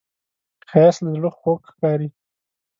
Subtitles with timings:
[0.69, 2.09] ښایست له زړه خوږ ښکاري